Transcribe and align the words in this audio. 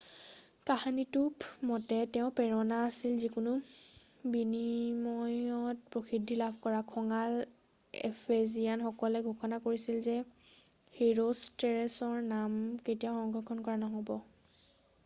কাহিনীটো 0.67 1.23
মতে 1.71 1.97
তেওঁৰ 2.13 2.31
প্ৰেৰণা 2.39 2.77
আছিল 2.85 3.19
যিকোনো 3.23 3.51
বিনিময়ত 4.37 5.91
প্ৰসিদ্ধি 5.97 6.37
লাভ 6.41 6.57
কৰা 6.65 6.79
খঙাল 6.93 7.37
এফেজিয়ানসকলে 8.11 9.23
ঘোষণা 9.27 9.61
কৰিছিল 9.69 10.01
যে 10.11 10.17
হিৰোষ্টৰেটছৰ 11.01 12.17
নাম 12.35 12.59
কেতিয়াও 12.91 13.23
সংৰক্ষণ 13.27 13.63
কৰা 13.71 13.79
নহ'ব 13.87 14.19